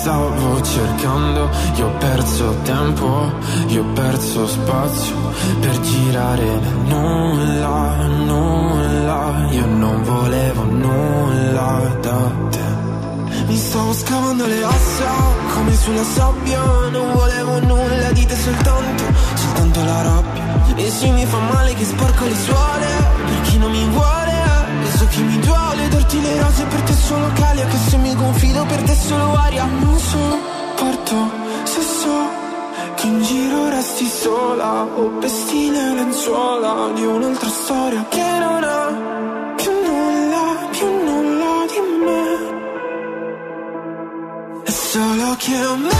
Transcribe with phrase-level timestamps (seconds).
[0.00, 3.30] Stavo cercando, io ho perso tempo,
[3.66, 5.14] io ho perso spazio
[5.60, 9.46] per girare nulla, nulla.
[9.50, 13.44] Io non volevo nulla da te.
[13.46, 15.10] Mi stavo scavando le ossa
[15.52, 16.62] come sulla sabbia
[16.92, 19.04] Non volevo nulla di te soltanto,
[19.34, 22.86] soltanto la rabbia E se mi fa male che sporco le suole
[23.26, 24.32] Per chi non mi vuole
[24.82, 28.14] E so che mi duole darti le rose per te solo calia Che se mi
[28.14, 29.64] confido per te solo aria.
[29.64, 31.16] Non sopporto
[31.64, 32.18] se so
[32.96, 39.54] che in giro resti sola O vesti le lenzuola di un'altra storia Che non ha
[39.56, 42.24] più nulla, più nulla di me.
[44.64, 45.99] È solo che mentre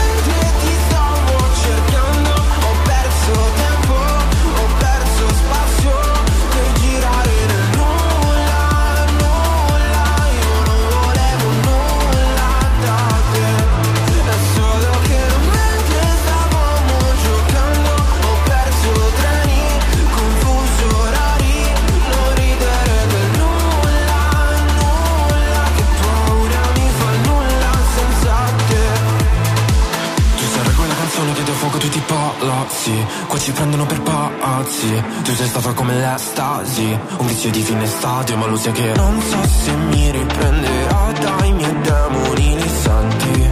[34.61, 38.93] pazzi Tu sei stata come l'estasi Un vizio di fine estate ma lo sai che
[38.95, 43.51] Non so se mi riprenderà dai miei demoni li senti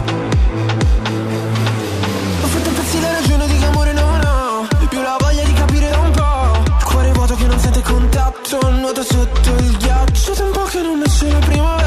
[2.42, 5.90] Ho fatto pezzi la ragione di che amore non ho Più la voglia di capire
[5.94, 10.64] un po' cuore vuoto che non sente contatto Nuoto sotto il ghiaccio Da un po'
[10.64, 11.79] che non esce la primavera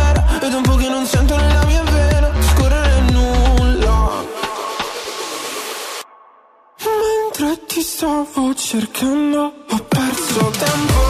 [8.04, 11.03] stavo cercando Ho perso tempo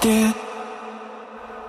[0.00, 0.39] senza te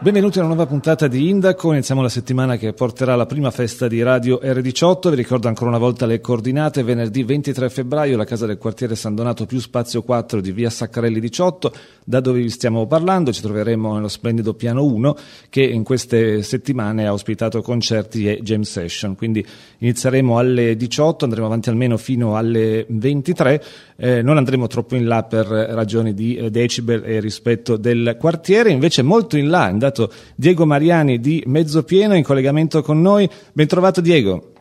[0.04, 3.88] Benvenuti a una nuova puntata di Indaco, iniziamo la settimana che porterà la prima festa
[3.88, 8.48] di Radio R18, vi ricordo ancora una volta le coordinate, venerdì 23 febbraio la casa
[8.48, 11.72] del quartiere San Donato più spazio 4 di via Saccarelli 18,
[12.04, 13.32] da dove vi stiamo parlando?
[13.32, 15.16] Ci troveremo nello splendido piano 1
[15.50, 19.46] che in queste settimane ha ospitato concerti e jam session, quindi
[19.78, 23.64] inizieremo alle 18, andremo avanti almeno fino alle 23,
[23.98, 28.72] eh, non andremo troppo in là per ragioni di eh, decibel e rispetto del quartiere,
[28.72, 33.30] invece molto in là è andato Diego Mariani di Mezzopieno in collegamento con noi.
[33.54, 34.54] Bentrovato Diego.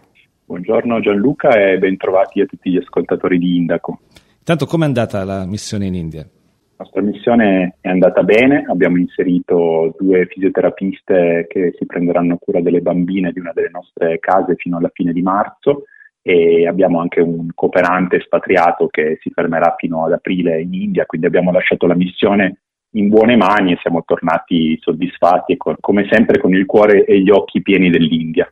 [0.44, 4.00] Buongiorno Gianluca e bentrovati a tutti gli ascoltatori di Indaco.
[4.38, 6.22] Intanto com'è andata la missione in India?
[6.22, 12.80] La nostra missione è andata bene, abbiamo inserito due fisioterapiste che si prenderanno cura delle
[12.80, 15.84] bambine di una delle nostre case fino alla fine di marzo
[16.22, 21.26] e abbiamo anche un cooperante espatriato che si fermerà fino ad aprile in India, quindi
[21.26, 22.62] abbiamo lasciato la missione
[22.92, 27.20] in buone mani e siamo tornati soddisfatti e con, come sempre con il cuore e
[27.20, 28.50] gli occhi pieni dell'India.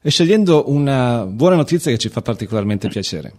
[0.00, 3.32] E scegliendo una buona notizia che ci fa particolarmente piacere.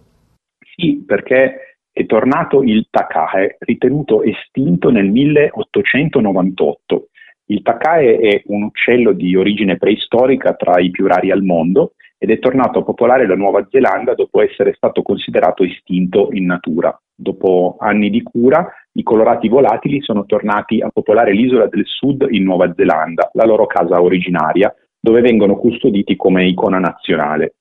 [0.76, 7.08] Sì, perché è tornato il takae, ritenuto estinto nel 1898.
[7.46, 12.30] Il takae è un uccello di origine preistorica tra i più rari al mondo ed
[12.30, 16.96] è tornato a popolare la Nuova Zelanda dopo essere stato considerato estinto in natura.
[17.14, 22.42] Dopo anni di cura, i colorati volatili sono tornati a popolare l'isola del sud in
[22.42, 27.54] Nuova Zelanda, la loro casa originaria, dove vengono custoditi come icona nazionale.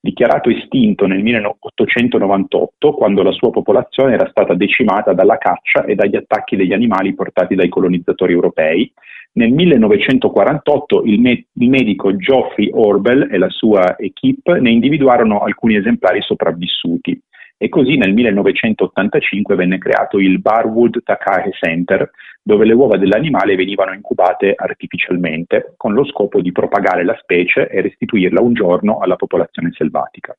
[0.00, 6.16] Dichiarato estinto nel 1898, quando la sua popolazione era stata decimata dalla caccia e dagli
[6.16, 8.92] attacchi degli animali portati dai colonizzatori europei,
[9.32, 15.76] nel 1948 il, me- il medico Geoffrey Orbel e la sua equipe ne individuarono alcuni
[15.76, 17.20] esemplari sopravvissuti
[17.60, 22.08] e così nel 1985 venne creato il Barwood Takahe Center,
[22.40, 27.80] dove le uova dell'animale venivano incubate artificialmente con lo scopo di propagare la specie e
[27.80, 30.34] restituirla un giorno alla popolazione selvatica.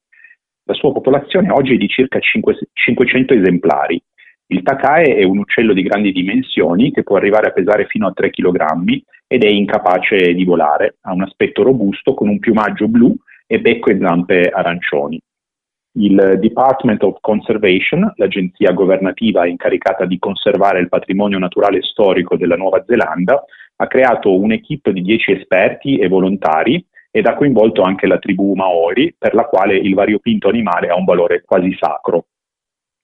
[0.64, 4.02] La sua popolazione oggi è di circa 5, 500 esemplari.
[4.48, 8.14] Il takae è un uccello di grandi dimensioni che può arrivare a pesare fino a
[8.14, 8.56] 3 kg
[9.28, 10.96] ed è incapace di volare.
[11.02, 13.14] Ha un aspetto robusto con un piumaggio blu
[13.46, 15.20] e becco e zampe arancioni.
[15.94, 22.84] Il Department of Conservation, l'agenzia governativa incaricata di conservare il patrimonio naturale storico della Nuova
[22.86, 23.44] Zelanda,
[23.78, 29.16] ha creato un'equipe di 10 esperti e volontari ed ha coinvolto anche la tribù Maori,
[29.18, 32.26] per la quale il variopinto animale ha un valore quasi sacro.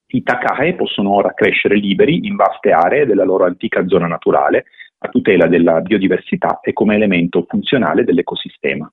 [0.07, 4.65] I takae possono ora crescere liberi in vaste aree della loro antica zona naturale,
[4.99, 8.89] a tutela della biodiversità e come elemento funzionale dell'ecosistema.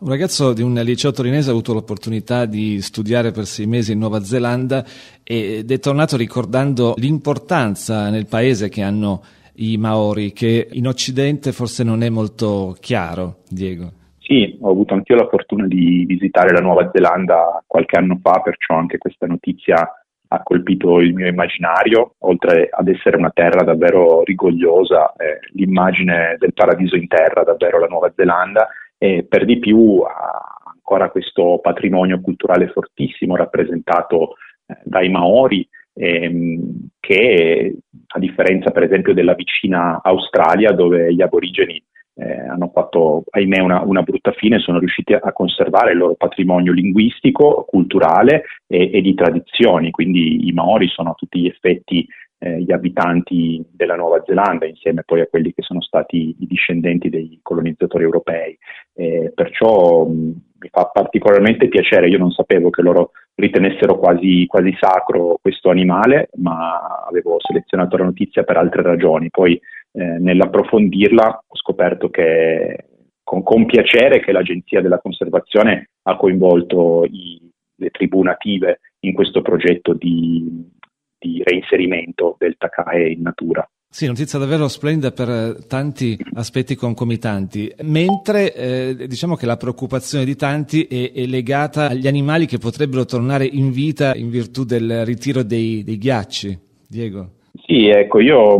[0.00, 3.98] Un ragazzo di un liceo torinese ha avuto l'opportunità di studiare per sei mesi in
[3.98, 4.82] Nuova Zelanda
[5.22, 9.20] ed è tornato ricordando l'importanza nel paese che hanno
[9.56, 13.92] i Maori, che in Occidente forse non è molto chiaro, Diego.
[14.20, 18.76] Sì, ho avuto anch'io la fortuna di visitare la Nuova Zelanda qualche anno fa, perciò
[18.76, 19.86] anche questa notizia
[20.32, 26.54] ha colpito il mio immaginario, oltre ad essere una terra davvero rigogliosa, eh, l'immagine del
[26.54, 28.66] paradiso in terra, davvero la Nuova Zelanda,
[29.02, 34.34] e per di più ha ancora questo patrimonio culturale fortissimo rappresentato
[34.66, 37.76] eh, dai Maori, ehm, che
[38.06, 41.82] a differenza per esempio della vicina Australia dove gli aborigeni
[42.16, 46.72] eh, hanno fatto, ahimè, una, una, brutta fine, sono riusciti a conservare il loro patrimonio
[46.72, 52.06] linguistico, culturale e, e di tradizioni, quindi i Maori sono a tutti gli effetti
[52.42, 57.10] eh, gli abitanti della Nuova Zelanda, insieme poi a quelli che sono stati i discendenti
[57.10, 58.56] dei colonizzatori europei.
[58.94, 60.12] Eh, perciò mh,
[60.60, 66.30] mi fa particolarmente piacere, io non sapevo che loro ritenessero quasi, quasi, sacro questo animale,
[66.36, 69.28] ma avevo selezionato la notizia per altre ragioni.
[69.30, 69.60] Poi
[69.92, 72.86] eh, nell'approfondirla ho scoperto che
[73.22, 77.38] con, con, piacere che l'Agenzia della Conservazione ha coinvolto i,
[77.76, 80.78] le tribù native in questo progetto di,
[81.20, 83.68] di reinserimento del Takae in natura.
[83.92, 90.24] Sì, notizia davvero splendida per eh, tanti aspetti concomitanti, mentre eh, diciamo che la preoccupazione
[90.24, 95.04] di tanti è, è, legata agli animali che potrebbero tornare in vita in virtù del
[95.04, 96.58] ritiro dei, dei ghiacci.
[96.88, 97.30] Diego?
[97.66, 98.58] Sì, ecco, io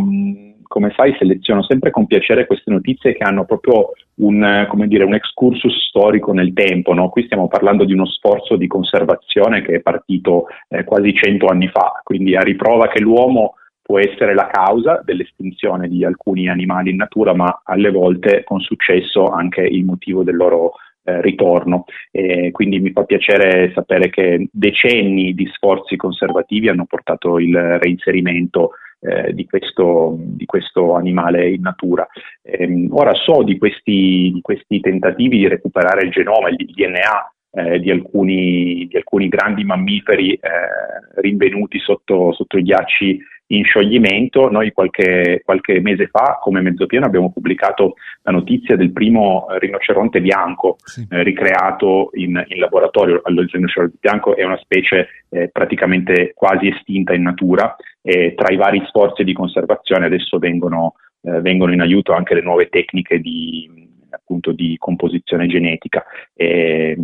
[0.65, 3.91] come sai seleziono sempre con piacere queste notizie che hanno proprio
[4.21, 6.93] un, dire, un excursus storico nel tempo.
[6.95, 7.09] No?
[7.09, 11.69] Qui stiamo parlando di uno sforzo di conservazione che è partito eh, quasi cento anni
[11.69, 16.97] fa, quindi a riprova che l'uomo può essere la causa dell'estinzione di alcuni animali in
[16.97, 21.85] natura, ma alle volte con successo anche il motivo del loro eh, ritorno.
[22.13, 28.73] E quindi mi fa piacere sapere che decenni di sforzi conservativi hanno portato il reinserimento
[29.01, 32.07] eh, di, questo, di, questo, animale in natura.
[32.43, 37.81] Ehm, ora so di questi, di questi, tentativi di recuperare il genoma, il DNA eh,
[37.81, 40.41] di, alcuni, di, alcuni, grandi mammiferi eh,
[41.17, 43.19] rinvenuti sotto, sotto, i ghiacci
[43.53, 44.51] in scioglimento.
[44.51, 50.77] Noi qualche, qualche, mese fa, come Mezzopieno, abbiamo pubblicato la notizia del primo rinoceronte bianco
[50.85, 51.07] sì.
[51.09, 53.21] eh, ricreato in, in laboratorio.
[53.25, 58.53] Allora, il rinoceronte bianco è una specie eh, praticamente quasi estinta in natura e tra
[58.53, 63.21] i vari sforzi di conservazione adesso vengono, eh, vengono in aiuto anche le nuove tecniche
[63.21, 63.89] di,
[64.31, 66.05] appunto di composizione genetica.
[66.35, 66.97] E,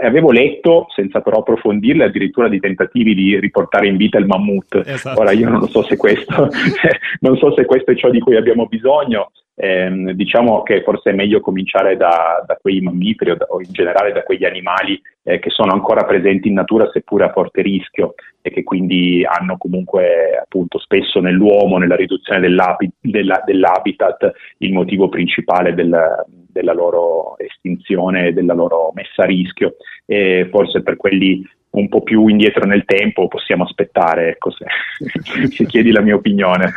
[0.00, 4.82] avevo letto, senza però approfondirle, addirittura di tentativi di riportare in vita il mammut.
[4.86, 5.20] Esatto.
[5.20, 6.48] Ora io non so se questo,
[7.20, 11.14] non so se questo è ciò di cui abbiamo bisogno, eh, diciamo che forse è
[11.14, 15.38] meglio cominciare da, da quei mammiferi o, da, o, in generale da quegli animali eh,
[15.38, 20.38] che sono ancora presenti in natura seppure a forte rischio e che quindi hanno comunque
[20.40, 28.32] appunto spesso nell'uomo, nella riduzione dell'habitat, della, dell'habitat il motivo principale del, della loro estinzione
[28.32, 29.76] della loro messa a rischio.
[30.06, 34.64] E forse per quelli un po' più indietro nel tempo possiamo aspettare, ecco, se,
[35.54, 36.72] se chiedi la mia opinione.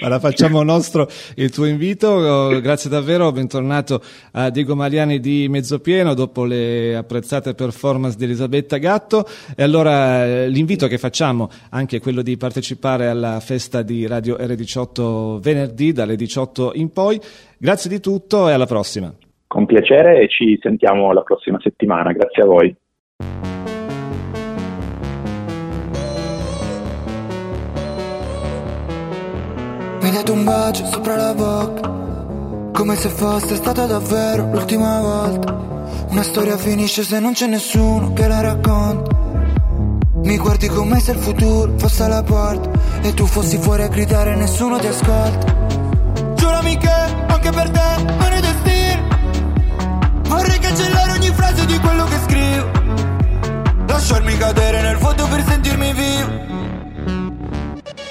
[0.00, 4.00] Allora facciamo nostro il tuo invito, oh, grazie davvero, bentornato
[4.32, 9.24] a Diego Mariani di Mezzopieno dopo le apprezzate performance di Elisabetta Gatto
[9.56, 14.36] e allora eh, l'invito che facciamo anche è quello di partecipare alla festa di Radio
[14.36, 17.20] R18 venerdì dalle 18 in poi.
[17.58, 19.12] Grazie di tutto e alla prossima.
[19.46, 22.76] Con piacere e ci sentiamo la prossima settimana, grazie a voi.
[30.08, 31.86] Mi date un bacio sopra la bocca
[32.72, 35.54] Come se fosse stata davvero l'ultima volta.
[36.08, 39.14] Una storia finisce se non c'è nessuno che la racconta.
[40.22, 42.70] Mi guardi come se il futuro fosse alla porta
[43.02, 45.54] E tu fossi fuori a gridare e nessuno ti ascolta.
[46.36, 46.90] Giurami che
[47.26, 49.08] anche per te non è destino.
[50.22, 52.70] Vorrei cancellare ogni frase di quello che scrivo.
[53.86, 56.57] Lasciarmi cadere nel vuoto per sentirmi vivo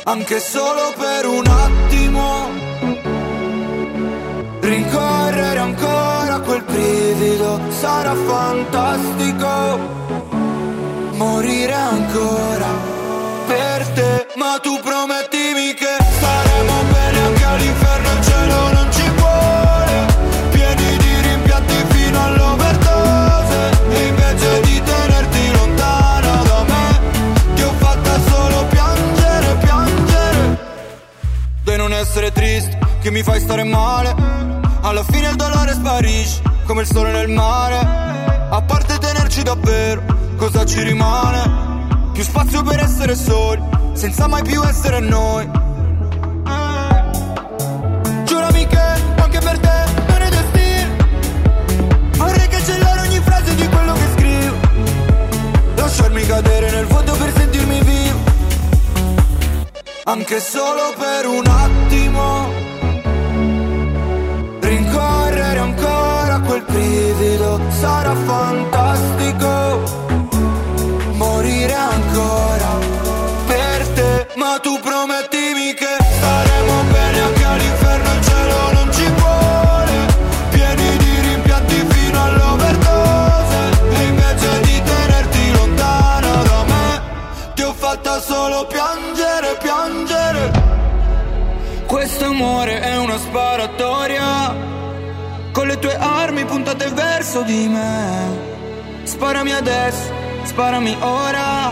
[0.07, 2.49] anche solo per un attimo.
[4.61, 9.95] Rincorrere ancora quel brivido sarà fantastico.
[11.73, 12.67] ancora
[13.47, 17.86] per te Ma tu promettimi che staremo bene anche all'inferno
[32.17, 34.15] essere triste, che mi fai stare male.
[34.81, 37.77] Alla fine il dolore sparisce, come il sole nel mare.
[38.49, 40.01] A parte tenerci davvero,
[40.35, 42.09] cosa ci rimane?
[42.13, 43.61] Più spazio per essere soli,
[43.93, 45.47] senza mai più essere noi.
[48.23, 48.79] Giurami che
[49.21, 50.95] anche per te non è destino.
[52.17, 54.55] Vorrei cancellare ogni frase di quello che scrivo.
[55.75, 57.36] Lasciarmi cadere nel vuoto per
[60.07, 62.49] anche solo per un attimo.
[64.61, 69.83] Rincorrere ancora quel brivido sarà fantastico.
[71.13, 72.79] Morire ancora
[73.47, 75.36] per te, ma tu promettimi
[92.07, 94.55] Questo amore è una sparatoria.
[95.51, 99.03] Con le tue armi puntate verso di me.
[99.03, 100.09] Sparami adesso,
[100.43, 101.69] sparami ora.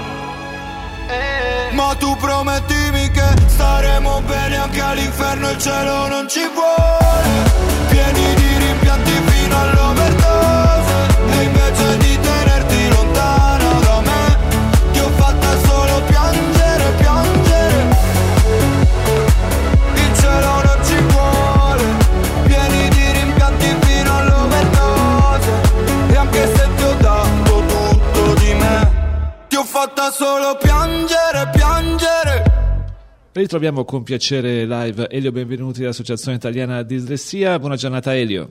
[1.72, 7.85] Ma tu promettimi che staremo bene anche all'inferno, il cielo non ci vuole.
[29.76, 32.44] Fatta solo piangere, piangere.
[33.34, 37.60] Ritroviamo con piacere live Elio Benvenuti dell'Associazione Italiana Dislessia.
[37.60, 38.50] Buona giornata Elio.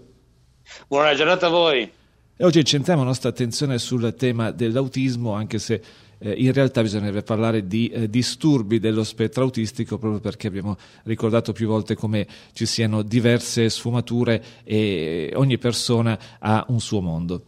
[0.87, 1.90] Buona giornata a voi.
[2.37, 5.81] E oggi centriamo la nostra attenzione sul tema dell'autismo, anche se
[6.19, 11.52] eh, in realtà bisognerebbe parlare di eh, disturbi dello spettro autistico, proprio perché abbiamo ricordato
[11.52, 17.47] più volte come ci siano diverse sfumature e ogni persona ha un suo mondo.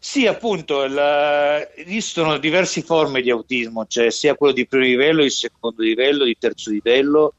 [0.00, 5.30] Sì, appunto, il- esistono diverse forme di autismo, cioè sia quello di primo livello, di
[5.30, 7.34] secondo livello, di terzo livello,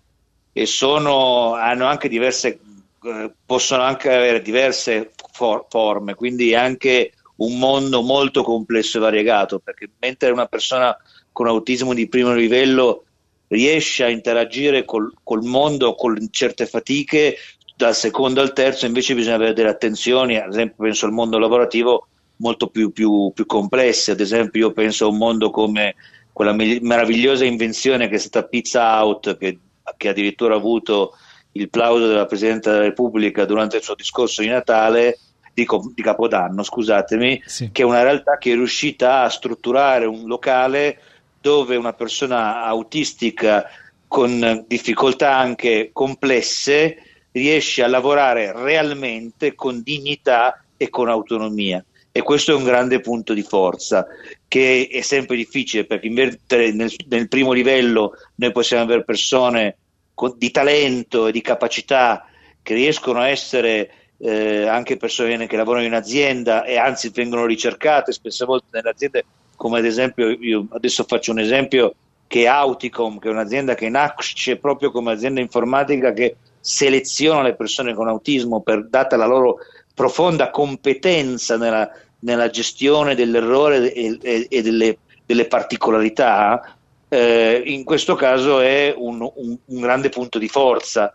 [0.51, 2.59] e sono, hanno anche diverse,
[3.03, 9.59] eh, possono anche avere diverse for- forme, quindi anche un mondo molto complesso e variegato,
[9.59, 10.95] perché mentre una persona
[11.31, 13.05] con autismo di primo livello
[13.47, 17.37] riesce a interagire col, col mondo con certe fatiche,
[17.75, 22.07] dal secondo al terzo invece bisogna avere delle attenzioni, ad esempio penso al mondo lavorativo
[22.39, 25.95] molto più, più, più complesse, ad esempio io penso a un mondo come
[26.31, 29.59] quella me- meravigliosa invenzione che è stata Pizza Out, che,
[29.97, 31.15] che addirittura ha avuto
[31.53, 35.19] il plauso della Presidente della Repubblica durante il suo discorso di Natale,
[35.53, 37.69] dico di Capodanno, scusatemi, Sì.
[37.71, 41.01] che è una realtà che è riuscita a strutturare un locale
[41.41, 43.65] dove una persona autistica
[44.07, 51.83] con difficoltà anche complesse riesce a lavorare realmente con dignità e con autonomia.
[52.11, 54.07] E questo è un grande punto di forza,
[54.47, 56.39] che è sempre difficile perché invece
[56.73, 59.77] nel, nel primo livello noi possiamo avere persone
[60.13, 62.25] con- di talento e di capacità
[62.61, 68.11] che riescono a essere eh, anche persone che lavorano in azienda e anzi vengono ricercate
[68.11, 69.25] spesse volte nelle aziende,
[69.55, 71.95] come ad esempio, io adesso faccio un esempio
[72.27, 77.55] che è Auticom, che è un'azienda che nasce proprio come azienda informatica che seleziona le
[77.55, 79.57] persone con autismo per data la loro
[79.99, 81.89] profonda competenza nella,
[82.19, 86.77] nella gestione dell'errore e, e- e delle, delle particolarità,
[87.09, 91.11] eh, in questo caso è un, un- un grande punto di forza.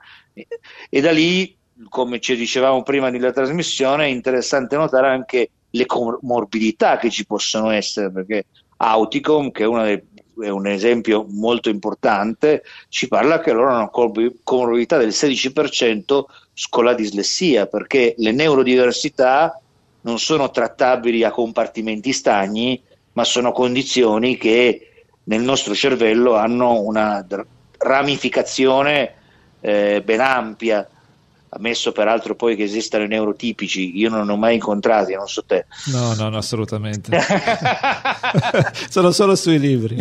[0.90, 1.56] E da lì,
[1.88, 7.70] come ci dicevamo prima nella trasmissione, è interessante notare anche le comorbidità che ci possono
[7.70, 8.44] essere, perché
[8.76, 10.02] Auticom, che è, una dei-
[10.40, 13.90] è un esempio molto importante, ci parla che loro hanno
[14.42, 16.24] comorbidità del 16%
[16.68, 19.60] con la dislessia, perché le neurodiversità
[20.02, 22.80] non sono trattabili a compartimenti stagni,
[23.12, 27.24] ma sono condizioni che nel nostro cervello hanno una
[27.78, 29.14] ramificazione
[29.60, 30.86] eh, ben ampia,
[31.54, 35.66] ammesso peraltro poi che esistano i neurotipici, io non ho mai incontrati, non so te.
[35.92, 37.16] No, no, no, assolutamente.
[38.90, 39.96] Sono solo sui libri.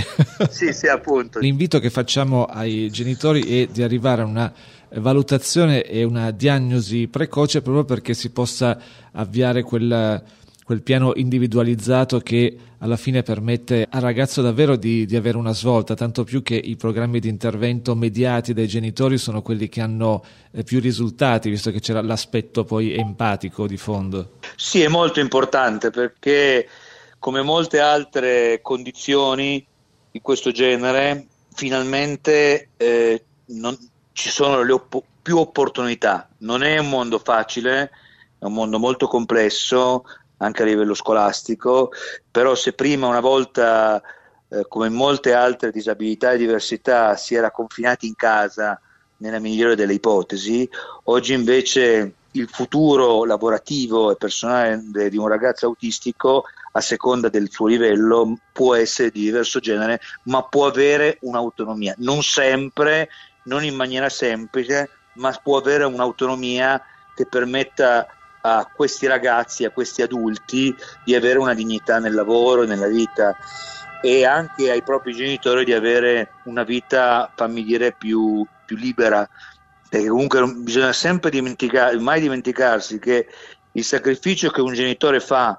[0.50, 1.40] sì, sì, appunto.
[1.40, 4.54] L'invito che facciamo ai genitori è di arrivare a una
[4.96, 8.78] valutazione e una diagnosi precoce proprio perché si possa
[9.12, 10.22] avviare quel,
[10.64, 15.94] quel piano individualizzato che alla fine permette al ragazzo davvero di, di, avere una svolta,
[15.94, 20.64] tanto più che i programmi di intervento mediati dai genitori sono quelli che hanno eh,
[20.64, 24.40] più risultati, visto che c'era l'aspetto poi empatico di fondo.
[24.56, 26.68] Sì, è molto importante perché
[27.20, 29.66] come molte altre condizioni
[30.12, 33.78] di questo genere, finalmente eh, non,
[34.12, 36.30] ci sono oppo- più opportunità.
[36.40, 37.92] Non è un mondo facile,
[38.38, 40.04] è un mondo molto complesso
[40.44, 41.92] anche a livello scolastico,
[42.30, 44.02] però se prima una volta,
[44.50, 48.80] eh, come molte altre disabilità e diversità, si era confinati in casa
[49.18, 50.70] nella migliore delle ipotesi,
[51.06, 56.46] oggi invece il futuro lavorativo e personale di un ragazzo autistico
[56.76, 62.24] a seconda del suo livello può essere di diverso genere, ma può avere un'autonomia, non
[62.24, 63.10] sempre,
[63.44, 66.82] non in maniera semplice, ma può avere un'autonomia
[67.16, 68.08] che permetta
[68.46, 73.36] a questi ragazzi, a questi adulti di avere una dignità nel lavoro, nella vita
[74.02, 79.28] e anche ai propri genitori di avere una vita, fammi dire, più, più libera,
[79.88, 83.28] perché comunque bisogna sempre dimenticare, mai dimenticarsi che
[83.72, 85.58] il sacrificio che un genitore fa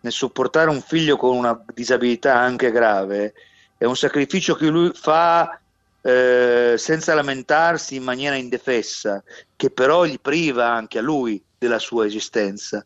[0.00, 3.34] nel sopportare un figlio con una disabilità anche grave
[3.78, 5.60] è un sacrificio che lui fa
[6.02, 9.22] eh, senza lamentarsi in maniera indefessa,
[9.54, 12.84] che però gli priva anche a lui della sua esistenza.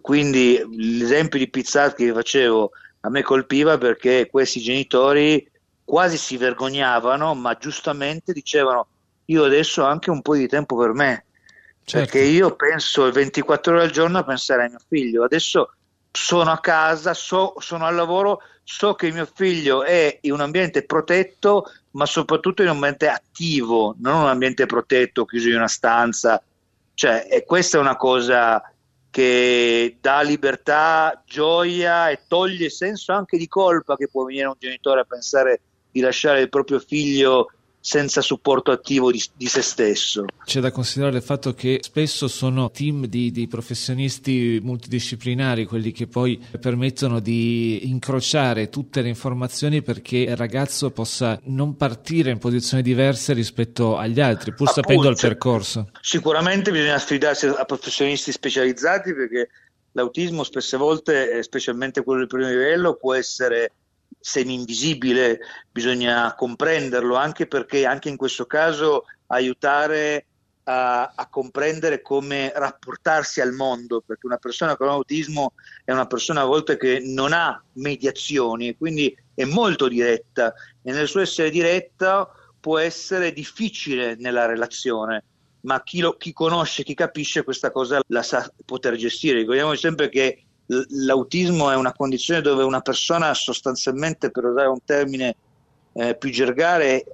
[0.00, 2.70] Quindi l'esempio di Pizzati che facevo
[3.00, 5.48] a me colpiva perché questi genitori
[5.84, 8.88] quasi si vergognavano, ma giustamente dicevano
[9.26, 11.24] io adesso ho anche un po' di tempo per me,
[11.84, 12.10] certo.
[12.10, 15.72] perché io penso 24 ore al giorno a pensare a mio figlio, adesso
[16.10, 20.84] sono a casa, so, sono al lavoro, so che mio figlio è in un ambiente
[20.84, 26.42] protetto, ma soprattutto in un ambiente attivo, non un ambiente protetto, chiuso in una stanza
[26.96, 28.72] cioè, e questa è una cosa
[29.10, 35.00] che dà libertà, gioia e toglie senso anche di colpa che può venire un genitore
[35.00, 37.50] a pensare di lasciare il proprio figlio
[37.86, 40.24] senza supporto attivo di, di, se stesso.
[40.44, 46.08] C'è da considerare il fatto che spesso sono team di, di, professionisti multidisciplinari quelli che
[46.08, 52.82] poi permettono di incrociare tutte le informazioni perché il ragazzo possa non partire in posizioni
[52.82, 55.90] diverse rispetto agli altri, pur Appunto, sapendo il percorso.
[56.00, 59.48] Sicuramente bisogna affidarsi a professionisti specializzati perché
[59.92, 63.70] l'autismo spesse volte, specialmente quello di primo livello, può essere
[64.26, 65.38] semi-invisibile,
[65.70, 70.26] bisogna comprenderlo anche perché anche in questo caso aiutare
[70.64, 75.52] a, a, comprendere come rapportarsi al mondo, perché una persona con autismo
[75.84, 80.90] è una persona a volte che non ha mediazioni e quindi è molto diretta e
[80.90, 85.22] nel suo essere diretta può essere difficile nella relazione,
[85.60, 89.38] ma chi, lo, chi conosce, chi capisce questa cosa la sa poter gestire.
[89.38, 95.36] Ricordiamo sempre che l'autismo è una condizione dove una persona sostanzialmente, per usare un termine
[95.92, 97.04] eh, più gergale,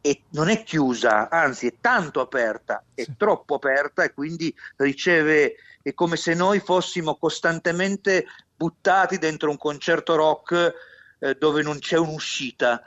[0.00, 3.14] è, non è chiusa, anzi è tanto aperta, è sì.
[3.16, 10.14] troppo aperta e quindi riceve, è come se noi fossimo costantemente buttati dentro un concerto
[10.16, 10.74] rock
[11.18, 12.82] eh, dove non c'è un'uscita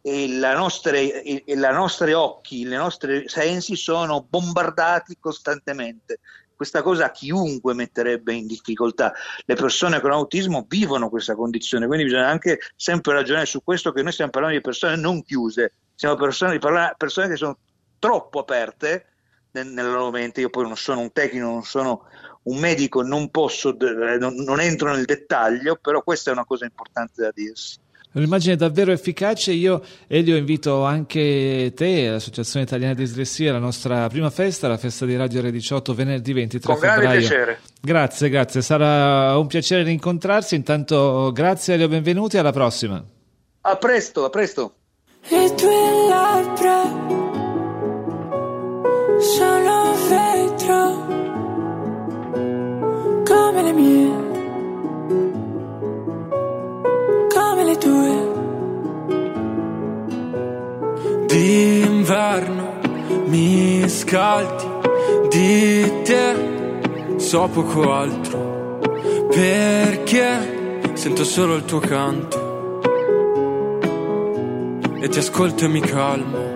[0.00, 6.20] e, la nostre, e, e i nostri occhi, i nostri sensi sono bombardati costantemente
[6.56, 9.12] questa cosa chiunque metterebbe in difficoltà.
[9.44, 14.02] Le persone con autismo vivono questa condizione, quindi bisogna anche sempre ragionare su questo che
[14.02, 16.58] noi stiamo parlando di persone non chiuse, stiamo persone,
[16.96, 17.58] persone che sono
[17.98, 19.06] troppo aperte
[19.52, 20.40] nella loro mente.
[20.40, 22.04] Io poi non sono un tecnico, non sono
[22.44, 27.22] un medico, non posso, non, non entro nel dettaglio, però questa è una cosa importante
[27.22, 27.78] da dirsi.
[28.16, 29.52] Un'immagine davvero efficace.
[29.52, 35.04] Io, Elio, invito anche te, l'Associazione Italiana di Dislessia, alla nostra prima festa, la festa
[35.04, 36.94] di Radio R18, venerdì 23 Con febbraio.
[36.94, 37.60] Con grande piacere.
[37.78, 38.62] Grazie, grazie.
[38.62, 40.54] Sarà un piacere rincontrarsi.
[40.54, 42.38] Intanto, grazie Elio, benvenuti.
[42.38, 43.04] Alla prossima.
[43.60, 44.74] A presto, a presto.
[45.28, 46.82] Le tue labbra
[49.20, 51.05] sono vetro
[61.36, 62.80] D'inverno
[63.26, 64.64] mi scaldi,
[65.28, 66.34] di te
[67.16, 68.78] so poco altro,
[69.28, 72.80] perché sento solo il tuo canto.
[74.98, 76.55] E ti ascolto e mi calmo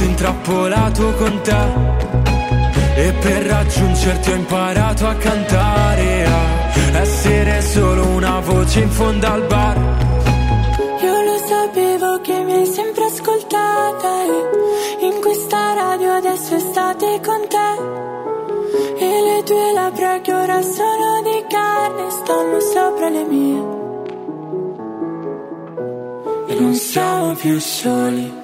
[0.00, 1.64] rimasto intrappolato con te
[2.96, 9.42] E per raggiungerti ho imparato a cantare A essere solo una voce in fondo al
[9.46, 9.76] bar
[11.02, 14.24] Io lo sapevo che mi hai sempre ascoltata
[15.00, 17.98] e in questa radio adesso estate con te.
[18.98, 23.78] E le tue labbra che ora sono di carne stanno sopra le mie.
[26.48, 28.39] E non siamo più soli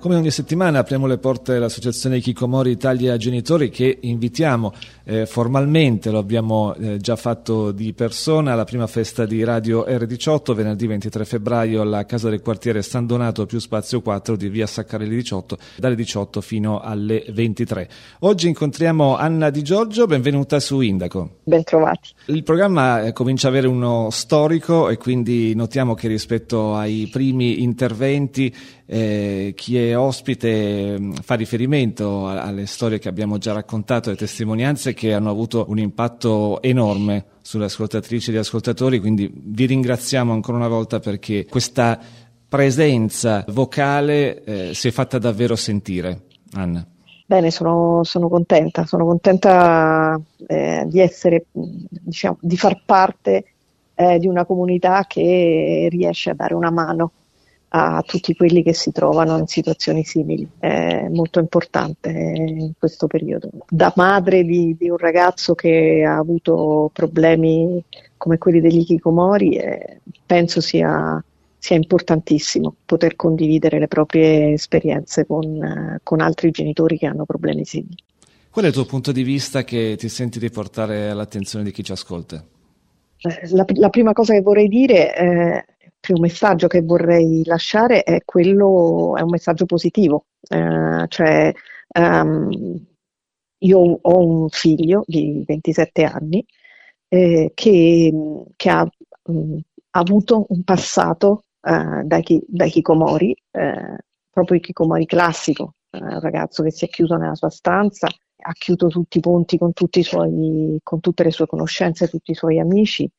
[0.00, 4.72] Come ogni settimana apriamo le porte dell'Associazione Kikomori Italia Genitori che invitiamo
[5.04, 10.54] eh, formalmente, lo abbiamo eh, già fatto di persona, alla prima festa di Radio R18
[10.54, 15.14] venerdì 23 febbraio alla Casa del Quartiere San Donato più Spazio 4 di via Saccarelli
[15.16, 17.88] 18 dalle 18 fino alle 23.
[18.20, 21.40] Oggi incontriamo Anna Di Giorgio, benvenuta su Indaco.
[21.44, 22.08] Bentrovati.
[22.26, 27.62] Il programma eh, comincia ad avere uno storico e quindi notiamo che rispetto ai primi
[27.62, 34.16] interventi eh, chi è ospite mh, fa riferimento alle storie che abbiamo già raccontato, le
[34.16, 40.32] testimonianze che hanno avuto un impatto enorme sulle ascoltatrici e gli ascoltatori, quindi vi ringraziamo
[40.32, 42.00] ancora una volta perché questa
[42.48, 46.22] presenza vocale eh, si è fatta davvero sentire.
[46.54, 46.84] Anna.
[47.26, 53.44] Bene, sono, sono contenta, sono contenta eh, di essere, diciamo, di far parte
[53.94, 57.12] eh, di una comunità che riesce a dare una mano
[57.72, 60.48] a tutti quelli che si trovano in situazioni simili.
[60.58, 63.50] È molto importante in questo periodo.
[63.68, 67.82] Da madre di, di un ragazzo che ha avuto problemi
[68.16, 71.22] come quelli degli Kikomori, eh, penso sia,
[71.56, 77.64] sia importantissimo poter condividere le proprie esperienze con, eh, con altri genitori che hanno problemi
[77.64, 77.96] simili.
[78.50, 81.84] Qual è il tuo punto di vista che ti senti di portare all'attenzione di chi
[81.84, 82.44] ci ascolta?
[83.18, 85.64] Eh, La, la prima cosa che vorrei dire, eh,
[86.00, 91.52] il primo messaggio che vorrei lasciare è quello, è un messaggio positivo, Eh, cioè
[91.88, 92.86] ehm,
[93.62, 96.44] io ho un figlio di 27 anni
[97.08, 98.12] eh, che,
[98.56, 99.56] che ha, mh,
[99.90, 103.96] ha avuto un passato eh, dai, chi- dai Kikomori, eh,
[104.30, 108.52] proprio il Kikomori classico, eh, un ragazzo che si è chiuso nella sua stanza, ha
[108.52, 112.58] chiuso tutti i ponti con, tutti suoi, con tutte le sue conoscenze, tutti i suoi
[112.58, 113.10] amici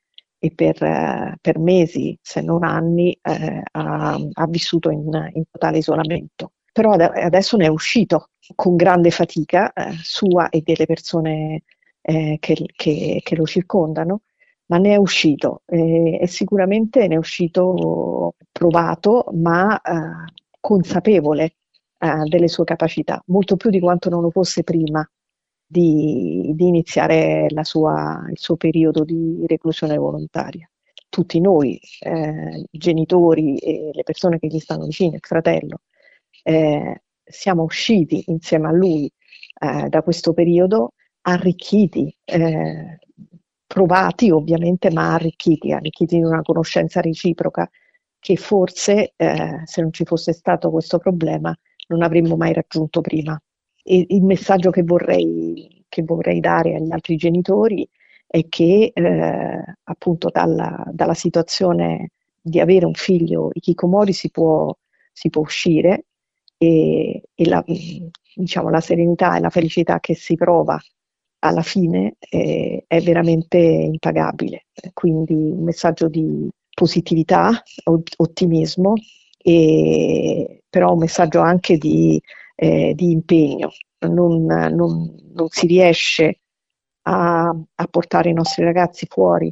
[0.44, 6.54] e per, per mesi, se non anni, eh, ha, ha vissuto in, in totale isolamento.
[6.74, 11.62] Però ade- adesso ne è uscito con grande fatica eh, sua e delle persone
[12.02, 14.22] eh, che, che- che lo circondano,
[14.68, 21.56] ma ne è uscito e sicuramente ne è uscito provato, ma eh, consapevole
[22.26, 25.08] delle sue capacità, molto più di quanto non lo fosse prima
[25.72, 30.70] di, di iniziare sua- il suo periodo di reclusione volontaria.
[31.10, 35.82] Tutti noi, eh, genitori e le persone che gli stanno vicino, il fratello,
[36.44, 39.06] eh, siamo usciti insieme a lui
[39.60, 43.00] eh, da questo periodo arricchiti, eh,
[43.66, 47.70] provati ovviamente, ma arricchiti, arricchiti di una conoscenza reciproca
[48.20, 51.56] che forse eh, se non ci fosse stato questo problema
[51.88, 53.42] non avremmo mai raggiunto prima.
[53.84, 57.88] E il messaggio che vorrei, che vorrei dare agli altri genitori
[58.28, 64.74] è che eh, appunto dalla, dalla situazione di avere un figlio ikikomori si può,
[65.12, 66.06] si può uscire
[66.58, 67.64] e, e la,
[68.36, 70.80] diciamo, la serenità e la felicità che si prova
[71.40, 74.68] alla fine eh, è veramente impagabile.
[74.94, 78.94] Quindi un messaggio di positività, ot- ottimismo,
[79.38, 82.22] e, però un messaggio anche di,
[82.62, 83.72] eh, di impegno.
[84.08, 86.42] Non, non- non si riesce
[87.04, 89.52] a, a portare i nostri ragazzi fuori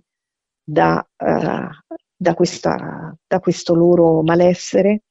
[0.64, 1.68] da, eh,
[2.16, 5.04] da, questa, da questo loro malessere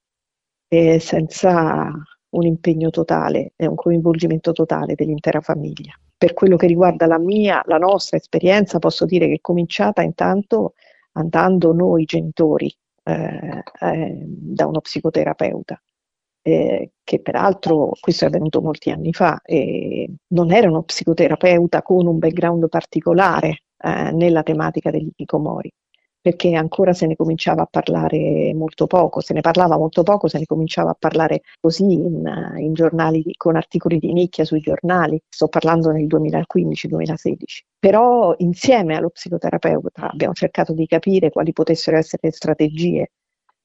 [0.68, 1.90] eh, senza
[2.30, 5.98] un impegno totale e un coinvolgimento totale dell'intera famiglia.
[6.16, 10.74] Per quello che riguarda la mia, la nostra esperienza, posso dire che è cominciata intanto
[11.12, 15.80] andando noi genitori eh, eh, da uno psicoterapeuta,
[16.50, 22.06] eh, che peraltro questo è avvenuto molti anni fa, e non era uno psicoterapeuta con
[22.06, 25.72] un background particolare eh, nella tematica degli hikikomori
[26.20, 30.38] perché ancora se ne cominciava a parlare molto poco, se ne parlava molto poco, se
[30.38, 35.48] ne cominciava a parlare così in, in giornali, con articoli di nicchia sui giornali, sto
[35.48, 37.44] parlando nel 2015-2016.
[37.78, 43.10] Però insieme allo psicoterapeuta abbiamo cercato di capire quali potessero essere le strategie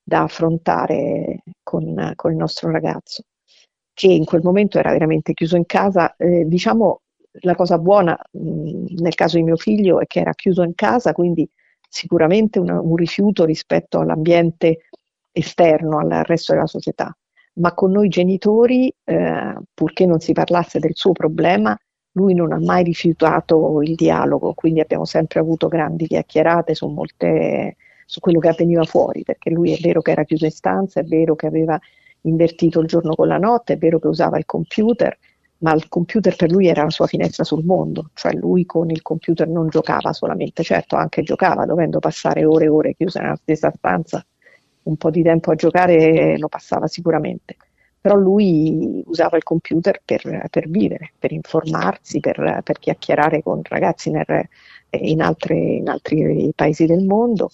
[0.03, 3.23] da affrontare con, con il nostro ragazzo,
[3.93, 6.15] che in quel momento era veramente chiuso in casa.
[6.17, 7.01] Eh, diciamo
[7.41, 11.13] la cosa buona mh, nel caso di mio figlio è che era chiuso in casa,
[11.13, 11.49] quindi
[11.89, 14.89] sicuramente una, un rifiuto rispetto all'ambiente
[15.31, 17.15] esterno, al resto della società,
[17.55, 21.77] ma con noi genitori, eh, purché non si parlasse del suo problema,
[22.13, 27.75] lui non ha mai rifiutato il dialogo, quindi abbiamo sempre avuto grandi chiacchierate su, molte,
[28.05, 31.03] su quello che avveniva fuori, perché lui è vero che era chiuso in stanza, è
[31.03, 31.79] vero che aveva
[32.21, 35.17] invertito il giorno con la notte, è vero che usava il computer,
[35.63, 39.01] ma il computer per lui era la sua finestra sul mondo, cioè lui con il
[39.01, 43.71] computer non giocava solamente, certo anche giocava, dovendo passare ore e ore chiusa nella stessa
[43.75, 44.25] stanza,
[44.83, 47.55] un po' di tempo a giocare lo passava sicuramente,
[47.99, 54.11] però lui usava il computer per, per vivere, per informarsi, per, per, chiacchierare con ragazzi
[54.11, 54.25] nel,
[54.89, 57.49] in, altre, in altri paesi del mondo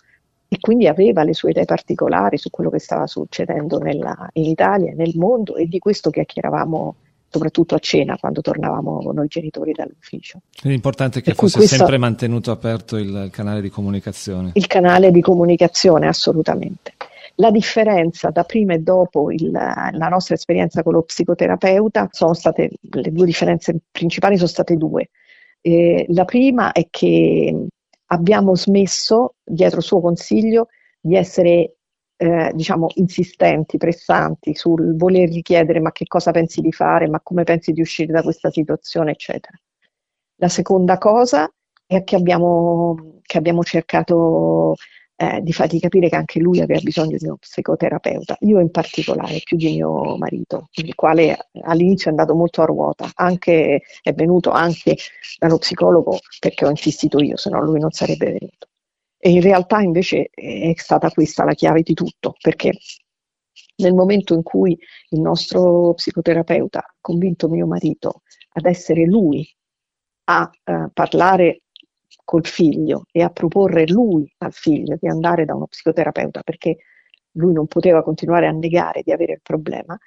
[0.52, 4.94] e quindi aveva le sue idee particolari su quello che stava succedendo nella, in Italia,
[4.96, 6.96] nel mondo e di questo chiacchieravamo
[7.30, 10.40] soprattutto a cena quando tornavamo noi genitori dall'ufficio.
[10.60, 14.50] È importante che fosse questo, sempre mantenuto aperto il canale di comunicazione.
[14.56, 16.94] Il canale di comunicazione, assolutamente.
[17.36, 22.72] La differenza da prima e dopo il, la nostra esperienza con lo psicoterapeuta sono state,
[22.82, 25.12] le due differenze principali sono state due.
[25.62, 27.68] Eh, la prima è che
[28.12, 30.68] abbiamo smesso, dietro suo consiglio,
[31.00, 31.76] di essere
[32.18, 37.44] eh, diciamo, insistenti, pressanti sul volergli chiedere ma che cosa pensi di fare, ma come
[37.44, 39.58] pensi di uscire da questa situazione, eccetera.
[40.36, 41.52] La seconda cosa
[41.86, 44.76] è che abbiamo, che abbiamo cercato
[45.22, 49.42] eh, di fargli capire che anche lui aveva bisogno di uno psicoterapeuta, io in particolare,
[49.44, 54.52] più di mio marito, il quale all'inizio è andato molto a ruota, anche, è venuto
[54.52, 54.96] anche
[55.38, 58.68] dallo psicologo perché ho insistito io, se no lui non sarebbe venuto.
[59.18, 62.72] E in realtà invece è stata questa la chiave di tutto, perché
[63.78, 64.78] nel momento in cui
[65.10, 68.22] il nostro psicoterapeuta ha convinto mio marito
[68.54, 69.46] ad essere lui
[70.30, 71.64] a eh, parlare
[72.24, 76.78] col figlio e a proporre lui al figlio di andare da uno psicoterapeuta perché
[77.34, 79.98] lui non poteva continuare a negare di avere il problema,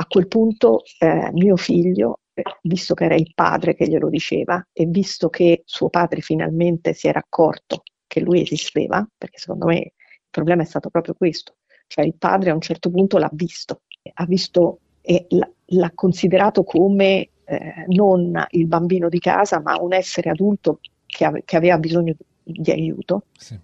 [0.00, 4.64] a quel punto eh, mio figlio, eh, visto che era il padre che glielo diceva
[4.72, 9.76] e visto che suo padre finalmente si era accorto che lui esisteva, perché secondo me
[9.78, 11.56] il problema è stato proprio questo,
[11.88, 13.82] cioè il padre a un certo punto l'ha visto,
[14.14, 20.30] ha visto e l'ha considerato come eh, non il bambino di casa, ma un essere
[20.30, 23.24] adulto che, ave, che aveva bisogno di aiuto.
[23.36, 23.58] Sì.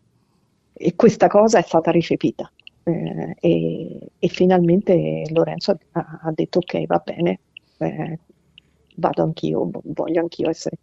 [0.73, 2.51] E questa cosa è stata recepita.
[2.83, 7.41] Eh, e, e, finalmente Lorenzo ha, ha, detto ok, va bene,
[7.79, 8.19] eh,
[8.97, 10.79] vado anch'io, voglio anch'io essere,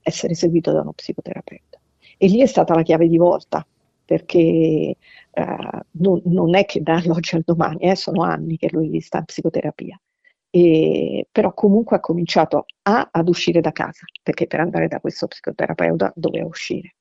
[0.00, 1.78] essere seguito da uno psicoterapeuta.
[2.16, 3.64] E lì è stata la chiave di volta,
[4.04, 4.96] perché eh,
[5.90, 10.00] non, non, è che dall'oggi al domani, eh, sono anni che lui sta in psicoterapia.
[10.56, 15.26] E, però comunque ha cominciato A ad uscire da casa, perché per andare da questo
[15.26, 16.94] psicoterapeuta doveva uscire.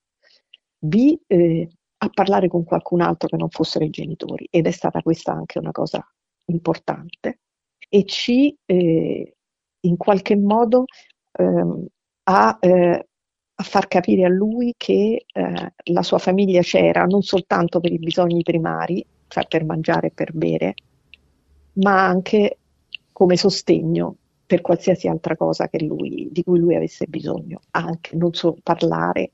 [0.78, 5.02] B eh, a parlare con qualcun altro che non fossero i genitori ed è stata
[5.02, 6.06] questa anche una cosa
[6.48, 7.40] importante.
[7.88, 9.36] E C eh,
[9.80, 10.84] in qualche modo
[11.32, 11.86] ehm,
[12.24, 13.08] ha eh,
[13.58, 18.00] a far capire a lui che eh, la sua famiglia c'era non soltanto per i
[18.00, 20.74] bisogni primari, cioè per mangiare e per bere,
[21.76, 22.58] ma anche
[23.16, 28.58] come sostegno per qualsiasi altra cosa lui, di cui lui avesse bisogno, anche non solo
[28.62, 29.32] parlare,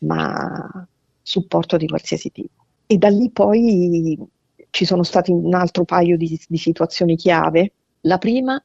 [0.00, 0.86] ma
[1.22, 2.66] supporto di qualsiasi tipo.
[2.86, 4.18] E da lì poi
[4.68, 7.72] ci sono stati un altro paio di, di situazioni chiave.
[8.02, 8.62] La prima,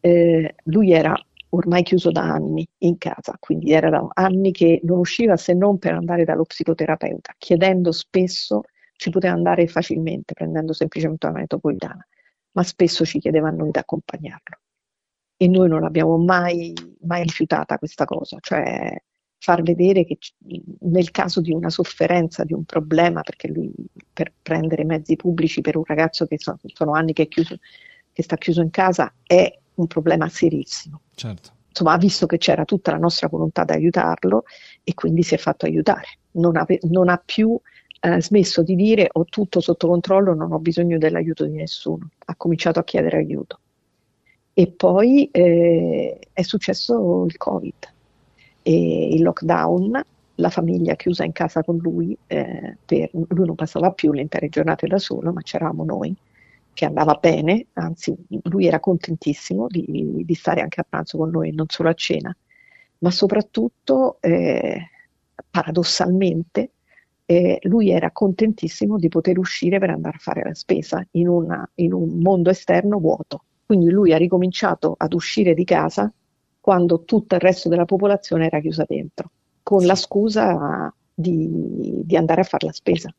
[0.00, 4.98] eh, lui era ormai chiuso da anni in casa, quindi era da anni che non
[4.98, 11.26] usciva se non per andare dallo psicoterapeuta, chiedendo spesso ci poteva andare facilmente prendendo semplicemente
[11.26, 12.06] una metropolitana,
[12.52, 14.58] ma spesso ci chiedeva a noi di accompagnarlo.
[15.36, 18.96] E noi non abbiamo mai, mai rifiutata questa cosa, cioè
[19.42, 20.18] far vedere che
[20.82, 23.72] nel caso di una sofferenza, di un problema, perché lui
[24.12, 27.56] per prendere mezzi pubblici per un ragazzo che sono, sono anni che, chiuso,
[28.12, 31.00] che, sta chiuso in casa è un problema serissimo.
[31.16, 31.50] Certo.
[31.70, 34.44] Insomma, ha visto che c'era tutta la nostra volontà di aiutarlo
[34.84, 36.20] e quindi si è fatto aiutare.
[36.32, 37.58] Non ha, non ha più
[38.04, 42.10] eh, smesso di dire ho tutto sotto controllo, non ho bisogno dell'aiuto di nessuno.
[42.26, 43.60] Ha cominciato a chiedere aiuto.
[44.52, 47.92] E poi eh, è successo il Covid
[48.62, 50.04] e il lockdown,
[50.36, 54.48] la famiglia chiusa in casa con lui, eh, per, lui non passava più le intere
[54.48, 56.14] giornate da solo, ma c'eravamo noi,
[56.74, 61.52] che andava bene, anzi lui era contentissimo di, di stare anche a pranzo con noi,
[61.52, 62.34] non solo a cena,
[62.98, 64.88] ma soprattutto, eh,
[65.50, 66.70] paradossalmente,
[67.32, 71.68] eh, lui era contentissimo di poter uscire per andare a fare la spesa in, una,
[71.76, 73.44] in un mondo esterno vuoto.
[73.64, 76.12] Quindi lui ha ricominciato ad uscire di casa
[76.60, 79.30] quando tutto il resto della popolazione era chiusa dentro,
[79.62, 83.12] con la scusa di, di andare a fare la spesa.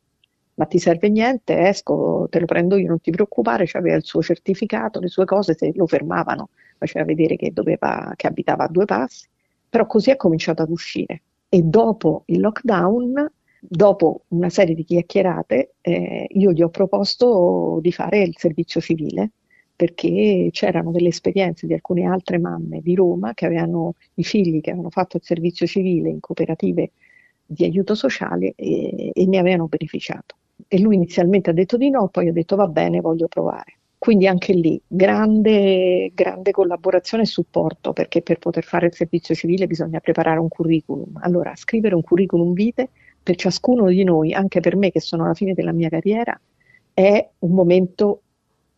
[0.56, 4.22] Ma ti serve niente, esco, te lo prendo io, non ti preoccupare, aveva il suo
[4.22, 8.84] certificato, le sue cose, se lo fermavano, faceva vedere che, doveva, che abitava a due
[8.84, 9.26] passi,
[9.68, 11.22] però così ha cominciato ad uscire.
[11.48, 13.30] E dopo il lockdown,
[13.66, 19.30] dopo una serie di chiacchierate, eh, io gli ho proposto di fare il servizio civile
[19.76, 24.70] perché c'erano delle esperienze di alcune altre mamme di Roma che avevano i figli che
[24.70, 26.92] avevano fatto il servizio civile in cooperative
[27.44, 30.36] di aiuto sociale e, e ne avevano beneficiato.
[30.68, 33.78] E lui inizialmente ha detto di no, poi ha detto va bene, voglio provare.
[33.98, 39.66] Quindi anche lì grande, grande collaborazione e supporto perché per poter fare il servizio civile
[39.66, 41.18] bisogna preparare un curriculum.
[41.22, 42.90] Allora, scrivere un curriculum vitae
[43.24, 46.38] per ciascuno di noi, anche per me che sono alla fine della mia carriera,
[46.92, 48.20] è un momento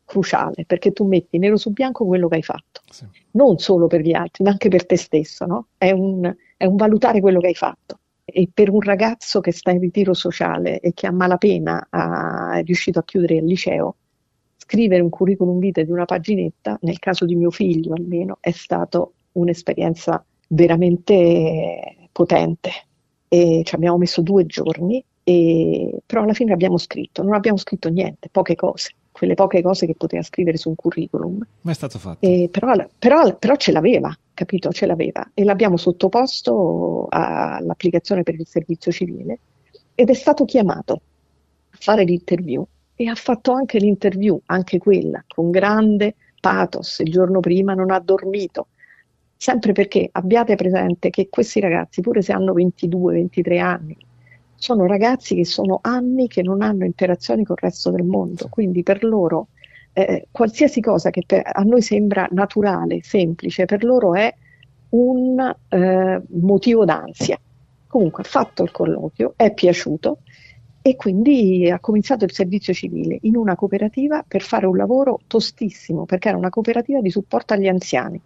[0.06, 3.04] cruciale perché tu metti nero su bianco quello che hai fatto, sì.
[3.32, 5.66] non solo per gli altri, ma anche per te stesso, no?
[5.76, 7.98] è, un, è un valutare quello che hai fatto.
[8.24, 12.62] E per un ragazzo che sta in ritiro sociale e che a malapena ha, è
[12.62, 13.96] riuscito a chiudere il liceo,
[14.56, 19.04] scrivere un curriculum vitae di una paginetta, nel caso di mio figlio almeno, è stata
[19.32, 22.70] un'esperienza veramente potente.
[23.28, 27.88] E ci abbiamo messo due giorni, e, però alla fine abbiamo scritto, non abbiamo scritto
[27.88, 31.40] niente, poche cose quelle poche cose che poteva scrivere su un curriculum.
[31.62, 32.18] Ma è stato fatto.
[32.20, 34.70] E però, però, però, ce l'aveva, capito?
[34.72, 35.30] Ce l'aveva.
[35.32, 39.38] E l'abbiamo sottoposto all'applicazione per il servizio civile
[39.94, 41.00] ed è stato chiamato
[41.70, 42.62] a fare l'interview
[42.94, 46.98] e ha fatto anche l'interview, anche quella, con grande pathos.
[46.98, 48.66] Il giorno prima non ha dormito.
[49.36, 53.96] Sempre perché abbiate presente che questi ragazzi, pure se hanno 22-23 anni,
[54.54, 58.82] sono ragazzi che sono anni che non hanno interazioni con il resto del mondo, quindi
[58.82, 59.48] per loro
[59.92, 64.34] eh, qualsiasi cosa che per, a noi sembra naturale, semplice, per loro è
[64.90, 67.38] un eh, motivo d'ansia.
[67.86, 70.18] Comunque ha fatto il colloquio, è piaciuto
[70.82, 76.04] e quindi ha cominciato il servizio civile in una cooperativa per fare un lavoro tostissimo,
[76.04, 78.20] perché era una cooperativa di supporto agli anziani.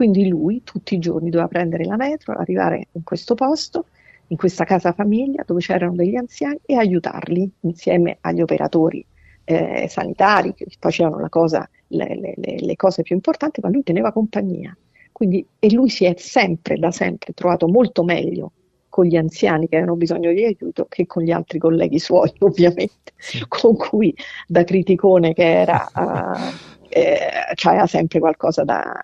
[0.00, 3.84] Quindi lui tutti i giorni doveva prendere la metro, arrivare in questo posto
[4.28, 9.04] in questa casa famiglia dove c'erano degli anziani e aiutarli insieme agli operatori
[9.44, 14.74] eh, sanitari che facevano cosa, le, le, le, cose più importanti, ma lui teneva compagnia.
[15.12, 18.52] Quindi, e lui si è sempre, da sempre, trovato molto meglio
[18.88, 23.12] con gli anziani che avevano bisogno di aiuto che con gli altri colleghi suoi, ovviamente,
[23.48, 24.16] con cui
[24.46, 28.98] da criticone che era, uh, eh, c'era sempre qualcosa da,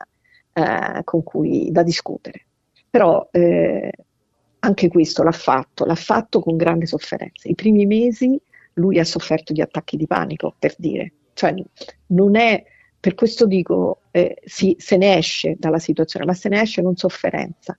[0.56, 2.46] uh, con cui da discutere.
[2.90, 3.90] Però eh,
[4.60, 7.48] anche questo l'ha fatto, l'ha fatto con grande sofferenza.
[7.48, 8.40] I primi mesi
[8.74, 11.12] lui ha sofferto di attacchi di panico, per dire.
[11.34, 11.54] Cioè,
[12.06, 12.64] non è,
[12.98, 16.96] per questo dico, eh, si, se ne esce dalla situazione, ma se ne esce non
[16.96, 17.78] sofferenza.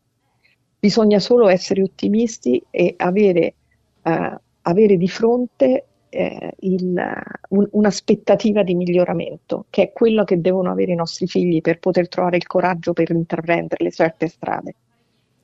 [0.79, 3.55] Bisogna solo essere ottimisti e avere,
[4.03, 7.01] uh, avere di fronte eh, il,
[7.49, 12.07] un, un'aspettativa di miglioramento, che è quello che devono avere i nostri figli per poter
[12.07, 14.75] trovare il coraggio per intraprendere le certe strade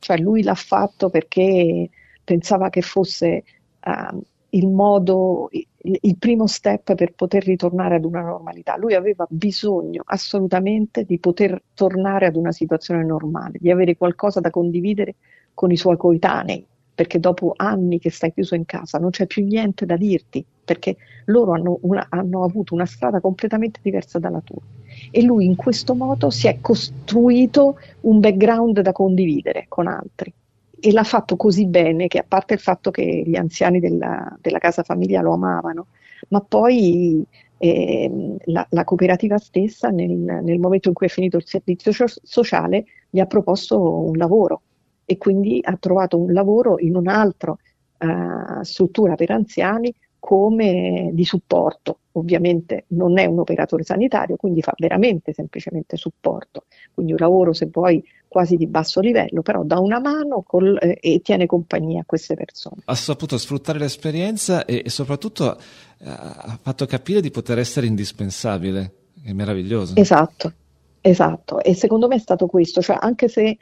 [0.03, 1.89] cioè lui l'ha fatto perché
[2.25, 3.43] pensava che fosse
[3.85, 5.65] uh, il modo, il,
[6.01, 8.75] il, primo step per poter ritornare ad una normalità.
[8.75, 14.49] Lui aveva bisogno assolutamente di poter tornare ad una situazione normale, di avere qualcosa da
[14.49, 15.15] condividere
[15.53, 16.65] con i suoi coetanei,
[16.95, 20.95] perché dopo anni che stai chiuso in casa non c'è più niente da dirti, perché
[21.25, 24.61] loro hanno, una, hanno avuto una strada completamente diversa dalla tua.
[25.09, 30.31] E lui in questo modo si è costruito un background da condividere con altri.
[30.79, 34.59] E l'ha fatto così bene che a parte il fatto che gli anziani della, della
[34.59, 35.87] casa famiglia lo amavano,
[36.29, 37.25] ma poi
[37.57, 41.91] eh, la, la, cooperativa stessa nel, nel, momento in cui è finito il servizio
[42.21, 44.61] sociale gli ha proposto un lavoro
[45.05, 51.97] e quindi ha trovato un lavoro in un'altra uh, struttura per anziani come di supporto.
[52.13, 56.63] Ovviamente non è un operatore sanitario, quindi fa veramente semplicemente supporto.
[56.93, 60.97] Quindi un lavoro, se vuoi, quasi di basso livello, però dà una mano col, eh,
[61.01, 62.83] e tiene compagnia a queste persone.
[62.85, 68.93] Ha saputo sfruttare l'esperienza e, e soprattutto eh, ha fatto capire di poter essere indispensabile.
[69.21, 69.95] È meraviglioso.
[69.97, 70.53] Esatto,
[71.01, 71.61] esatto.
[71.61, 73.57] E secondo me è stato questo, cioè anche se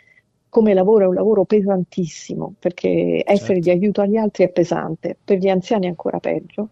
[0.52, 3.62] come lavoro è un lavoro pesantissimo, perché essere certo.
[3.62, 6.72] di aiuto agli altri è pesante, per gli anziani è ancora peggio.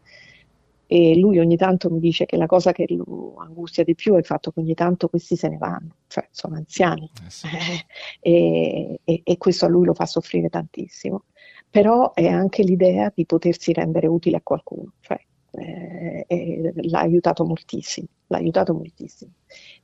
[0.85, 4.17] E lui ogni tanto mi dice che la cosa che lo angustia di più è
[4.17, 7.47] il fatto che ogni tanto questi se ne vanno, cioè sono anziani eh sì.
[8.19, 11.23] e, e, e, questo a lui lo fa soffrire tantissimo.
[11.69, 15.19] Però è anche l'idea di potersi rendere utile a qualcuno, cioè
[15.51, 19.31] eh, l'ha aiutato moltissimo, l'ha aiutato moltissimo.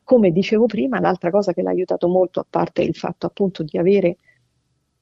[0.05, 3.79] Come dicevo prima, l'altra cosa che l'ha aiutato molto, a parte il fatto appunto di
[3.79, 4.17] avere,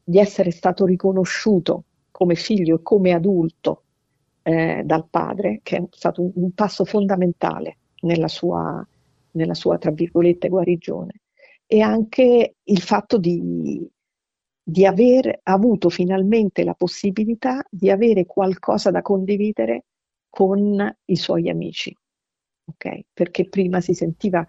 [0.01, 3.83] di essere stato riconosciuto come figlio e come adulto
[4.43, 8.87] eh, dal padre, che è stato un, un passo fondamentale nella sua,
[9.31, 11.21] nella sua, tra virgolette, guarigione,
[11.65, 13.85] e anche il fatto di,
[14.63, 19.83] di aver avuto finalmente la possibilità di avere qualcosa da condividere
[20.29, 21.93] con i suoi amici,
[22.67, 23.05] okay?
[23.11, 24.47] perché prima si sentiva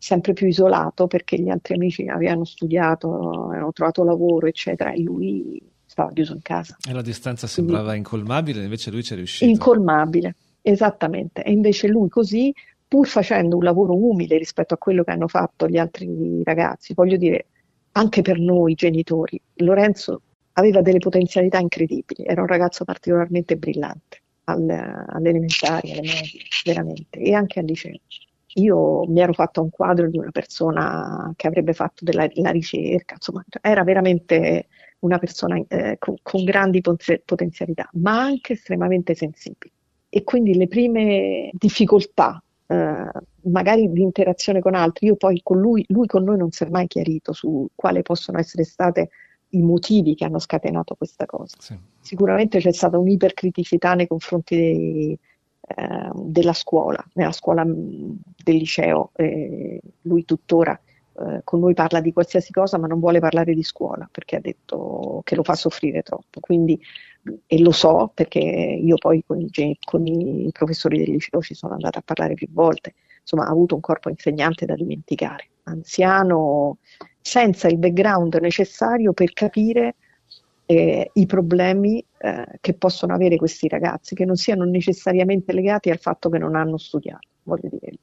[0.00, 5.62] sempre più isolato perché gli altri amici avevano studiato, avevano trovato lavoro, eccetera, e lui
[5.84, 6.76] stava chiuso in casa.
[6.88, 9.50] E la distanza sembrava Quindi, incolmabile, invece lui ci è riuscito.
[9.50, 11.42] Incolmabile, esattamente.
[11.42, 12.52] E invece lui così,
[12.88, 17.18] pur facendo un lavoro umile rispetto a quello che hanno fatto gli altri ragazzi, voglio
[17.18, 17.46] dire,
[17.92, 20.22] anche per noi genitori, Lorenzo
[20.54, 27.18] aveva delle potenzialità incredibili, era un ragazzo particolarmente brillante alle, alle elementari, alle medie, veramente,
[27.18, 27.98] e anche al liceo.
[28.54, 33.44] Io mi ero fatta un quadro di una persona che avrebbe fatto della ricerca, insomma,
[33.60, 34.66] era veramente
[35.00, 39.72] una persona eh, con, con, grandi potenzialità, ma anche estremamente sensibile.
[40.08, 43.10] E quindi le prime difficoltà, eh,
[43.42, 46.68] magari di interazione con altri, io poi con lui, lui con noi non si è
[46.68, 49.10] mai chiarito su quali possono essere state
[49.50, 51.56] i motivi che hanno scatenato questa cosa.
[51.58, 51.76] Sì.
[52.00, 55.18] Sicuramente c'è stata un'ipercriticità nei confronti dei,
[55.74, 58.10] eh, della scuola, nella scuola mm,
[58.42, 59.10] del liceo.
[59.14, 60.78] Eh, lui tuttora
[61.20, 64.40] eh, con noi parla di qualsiasi cosa, ma non vuole parlare di scuola perché ha
[64.40, 66.40] detto che lo fa soffrire troppo.
[66.40, 66.80] Quindi,
[67.46, 71.74] e lo so perché io poi con i, con i professori del liceo ci sono
[71.74, 72.94] andata a parlare più volte.
[73.20, 76.78] Insomma, ha avuto un corpo insegnante da dimenticare, anziano,
[77.20, 79.96] senza il background necessario per capire
[80.70, 85.98] eh, i problemi eh, che possono avere questi ragazzi, che non siano necessariamente legati al
[85.98, 87.26] fatto che non hanno studiato.
[87.42, 87.98] Voglio dire,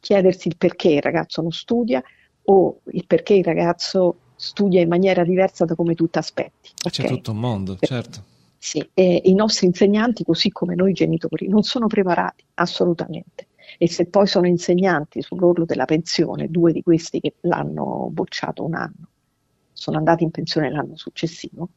[0.00, 2.02] chiedersi il perché il ragazzo non studia
[2.46, 6.70] o il perché il ragazzo studia in maniera diversa da come tu ti aspetti.
[6.84, 7.06] Okay?
[7.06, 8.24] C'è tutto un mondo, certo.
[8.58, 13.46] Sì, e i nostri insegnanti, così come noi genitori, non sono preparati assolutamente
[13.78, 18.74] e se poi sono insegnanti sull'orlo della pensione, due di questi che l'hanno bocciato un
[18.74, 19.08] anno,
[19.72, 21.68] sono andati in pensione l'anno successivo,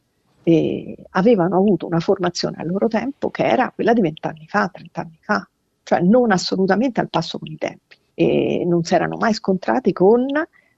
[0.44, 5.18] e avevano avuto una formazione al loro tempo che era quella di vent'anni fa, trent'anni
[5.22, 5.48] fa,
[5.84, 10.26] cioè non assolutamente al passo con i tempi e non si erano mai scontrati con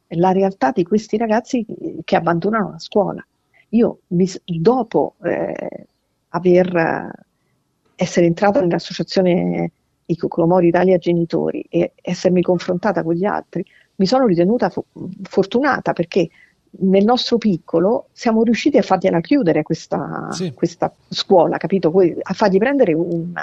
[0.07, 1.66] la realtà di questi ragazzi
[2.03, 3.26] che abbandonano la scuola.
[3.70, 5.88] Io mi, dopo eh,
[6.30, 7.11] aver,
[7.95, 9.72] essere entrato nell'associazione
[10.05, 14.86] i Coclomori Italia Genitori e essermi confrontata con gli altri, mi sono ritenuta fo-
[15.24, 16.30] fortunata perché
[16.80, 20.53] nel nostro piccolo siamo riusciti a fargliela chiudere questa, sì.
[20.53, 21.93] questa scuola, capito?
[22.21, 23.34] A fargli prendere un,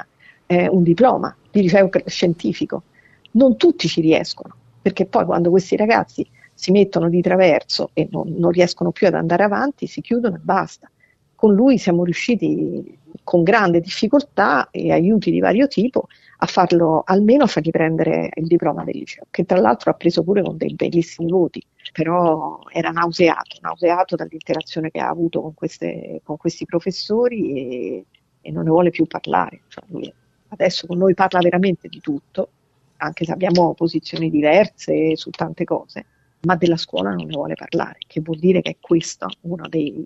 [0.46, 2.82] eh, un diploma di liceo scientifico.
[3.32, 8.34] Non tutti ci riescono, perché poi quando questi ragazzi si mettono di traverso e non,
[8.36, 10.90] non riescono più ad andare avanti, si chiudono e basta.
[11.34, 16.06] Con lui siamo riusciti con grande difficoltà e aiuti di vario tipo
[16.42, 20.24] a farlo, almeno a fargli prendere il diploma del liceo, che tra l'altro ha preso
[20.24, 26.20] pure con dei bellissimi voti, però era nauseato, nauseato dall'interazione che ha avuto con, queste,
[26.24, 28.04] con questi professori e,
[28.40, 29.62] e, non ne vuole più parlare.
[29.68, 30.12] Cioè lui
[30.48, 32.48] adesso con noi parla veramente di tutto,
[32.96, 36.06] anche se abbiamo posizioni diverse su tante cose,
[36.40, 40.04] ma della scuola non ne vuole parlare, che vuol dire che è questo uno dei,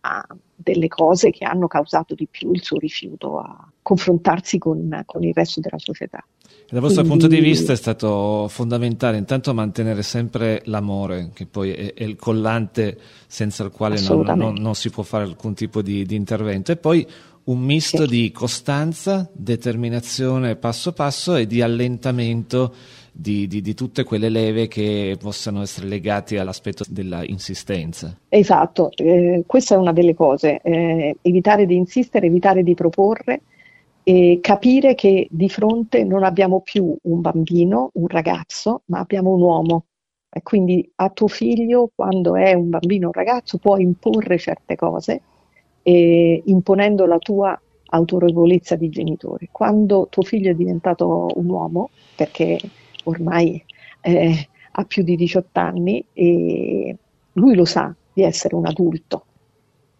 [0.00, 5.22] a delle cose che hanno causato di più il suo rifiuto a confrontarsi con, con
[5.22, 6.24] il resto della società.
[6.70, 7.18] Dal vostro Quindi...
[7.18, 12.14] punto di vista è stato fondamentale intanto mantenere sempre l'amore, che poi è, è il
[12.14, 12.96] collante
[13.26, 16.76] senza il quale non, non, non, si può fare alcun tipo di, di, intervento, e
[16.76, 17.04] poi
[17.44, 18.06] un misto Sì.
[18.06, 22.74] di costanza, determinazione passo passo e di allentamento
[23.12, 28.16] di, di- di tutte quelle leve che possano essere legate all'aspetto della insistenza.
[28.28, 33.42] Esatto, eh, questa è una delle cose, eh, evitare di insistere, evitare di proporre
[34.02, 39.42] e capire che di fronte non abbiamo più un bambino, un ragazzo, ma abbiamo un
[39.42, 39.84] uomo.
[40.32, 44.76] E quindi a tuo figlio, quando è un bambino o un ragazzo, puoi imporre certe
[44.76, 45.20] cose,
[45.82, 47.60] eh, imponendo la tua
[47.90, 49.48] autorevolezza di genitore.
[49.50, 52.58] Quando tuo figlio è diventato un uomo, perché
[53.04, 53.62] ormai
[54.00, 56.96] eh, ha più di 18 anni e
[57.32, 59.24] lui lo sa di essere un adulto,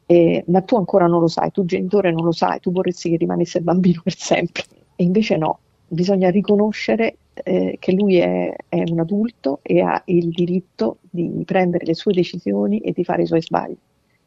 [0.06, 3.16] eh, ma tu ancora non lo sai, tu genitore non lo sai, tu vorresti che
[3.16, 4.64] rimanesse bambino per sempre.
[4.96, 10.30] E invece no, bisogna riconoscere eh, che lui è, è un adulto e ha il
[10.30, 13.76] diritto di prendere le sue decisioni e di fare i suoi sbagli.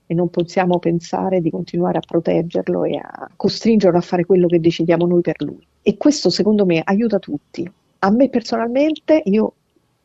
[0.06, 4.60] E non possiamo pensare di continuare a proteggerlo e a costringerlo a fare quello che
[4.60, 5.66] decidiamo noi per lui.
[5.82, 7.70] E questo secondo me aiuta tutti.
[8.00, 9.54] A me personalmente, io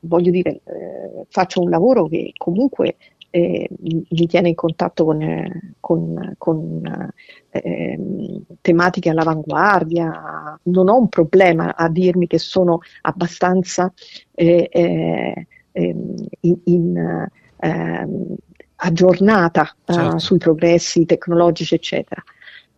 [0.01, 2.97] voglio dire, eh, faccio un lavoro che comunque
[3.31, 7.13] eh, mi tiene in contatto con, eh, con- con,
[7.51, 13.93] eh, ehm, tematiche all'avanguardia, non ho un problema a dirmi che sono abbastanza
[14.35, 17.29] eh, eh, ehm, in, in,
[17.59, 18.37] ehm,
[18.81, 20.19] aggiornata eh, Certo.
[20.19, 22.23] sui progressi tecnologici, eccetera.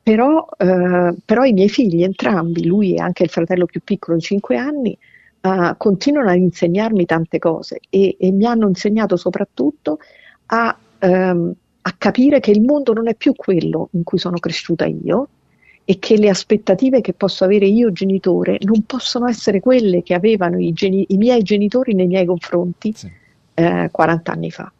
[0.02, 4.22] Però, eh, però i miei figli, entrambi, lui e anche il fratello più piccolo di
[4.22, 4.96] 5 anni,
[5.40, 9.98] eh, continuano a insegnarmi tante cose e, e mi hanno insegnato soprattutto
[10.46, 14.86] a, ehm, a capire che il mondo non è più quello in cui sono cresciuta
[14.86, 15.28] io
[15.84, 20.58] e che le aspettative che posso avere io genitore non possono essere quelle che avevano
[20.58, 23.10] i, geni- i miei genitori nei miei confronti Sì.
[23.54, 24.70] eh, 40 anni fa.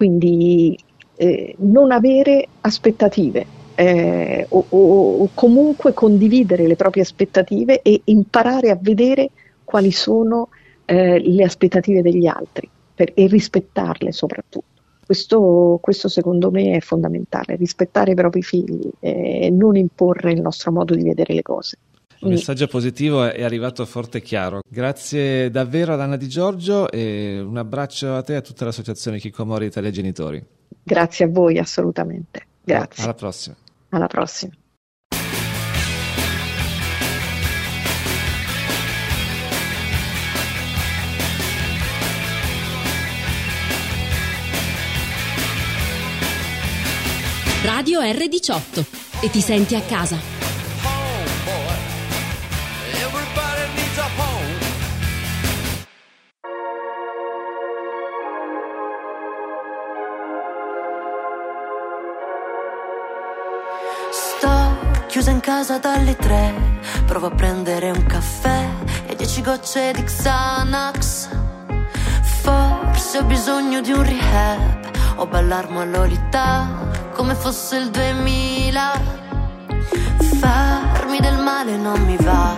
[0.00, 0.78] Quindi
[1.16, 3.44] eh, non avere aspettative
[3.74, 9.28] eh, o, o- o comunque condividere le proprie aspettative e imparare a vedere
[9.62, 10.48] quali sono
[10.86, 14.64] eh, le aspettative degli altri per- e rispettarle soprattutto.
[15.04, 20.72] Questo, questo secondo me è fondamentale, rispettare i propri figli e non imporre il nostro
[20.72, 21.76] modo di vedere le cose.
[22.22, 24.60] Il messaggio positivo è arrivato forte e chiaro.
[24.68, 29.18] Grazie davvero ad Anna Di Giorgio e un abbraccio a te e a tutta l'associazione
[29.18, 30.44] Chicomori Italia Genitori.
[30.82, 32.46] Grazie a voi assolutamente.
[32.62, 33.04] Grazie.
[33.04, 33.56] Alla prossima.
[33.88, 34.52] Alla prossima.
[47.64, 48.84] Radio R18
[49.22, 50.39] e ti senti a casa.
[65.30, 66.54] Chiusa in casa dalle tre,
[67.06, 68.68] provo a prendere un caffè
[69.06, 71.28] e dieci gocce di Xanax.
[72.42, 76.68] Forse ho bisogno di un rehab o ballarmo all'olità
[77.12, 79.18] come fosse il 2000.
[80.40, 82.54] Farmi del male non mi va,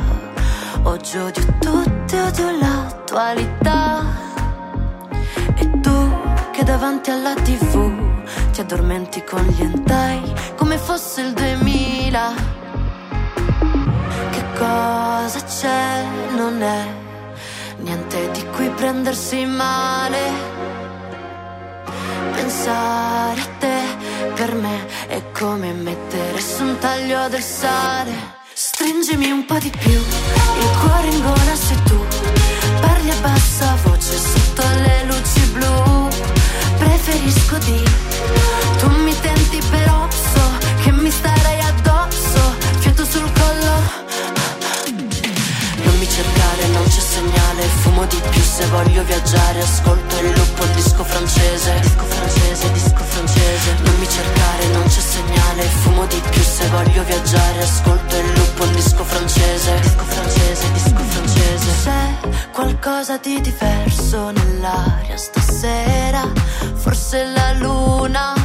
[0.84, 4.04] oggi odio tutti, odio l'attualità.
[5.56, 6.10] E tu
[6.52, 7.92] che davanti alla tv
[8.52, 10.20] ti addormenti con gli entai
[10.56, 12.51] come fosse il 2000.
[14.62, 16.04] Cosa c'è?
[16.36, 16.86] Non è
[17.78, 20.20] niente di cui prendersi male.
[22.32, 23.80] Pensare a te
[24.36, 28.12] per me è come mettere su un taglio del sale.
[28.52, 31.98] Stringimi un po' di più, il cuore in gola sei tu.
[32.80, 36.08] Parli a bassa voce sotto le luci blu.
[36.78, 37.82] Preferisco di
[38.78, 40.50] tu mi tenti però so
[40.84, 41.41] che mi starei
[46.92, 47.62] c'è segnale.
[47.80, 49.60] Fumo di più se voglio viaggiare.
[49.60, 51.80] Ascolto il lupo, il disco francese.
[51.80, 53.76] Disco francese, disco francese.
[53.82, 55.62] Non mi cercare, non c'è segnale.
[55.62, 57.62] Fumo di più se voglio viaggiare.
[57.62, 59.80] Ascolto il lupo, il disco francese.
[59.80, 61.70] Disco francese, disco francese.
[61.82, 66.30] C'è qualcosa di diverso nell'aria stasera.
[66.74, 68.41] Forse la luna.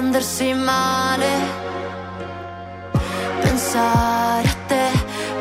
[0.00, 1.28] Prendersi male.
[3.42, 4.88] Pensare a te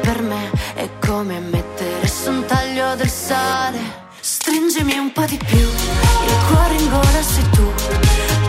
[0.02, 3.80] per me è come mettere su un taglio del sale.
[4.20, 7.72] Stringi Stringimi un po' di più, il cuore in gola sei tu.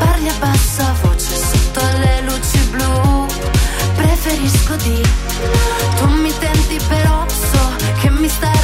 [0.01, 3.27] Parli a bassa voce sotto le luci blu.
[3.95, 5.01] Preferisco di
[5.97, 8.60] tu mi tenti però so che mi starei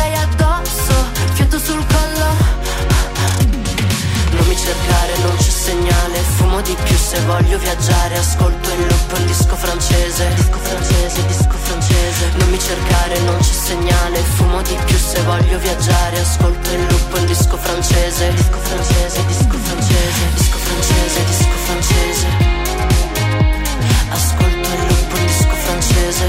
[6.57, 10.27] amo di più se voglio viaggiare Ascolto in loop un disco francese.
[10.35, 12.31] Disco francese, disco francese.
[12.37, 14.19] Non mi cercare, non c'è segnale.
[14.21, 18.33] Fumo di più se voglio viaggiare Ascolto in loop un disco francese.
[18.33, 20.21] Disco francese, disco francese.
[20.35, 22.27] Disco francese, disco francese.
[24.09, 26.25] Ascolto in loop un disco francese.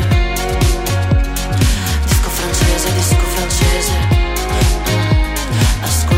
[2.03, 3.93] Disco francese, disco francese.
[5.81, 6.16] Ascolto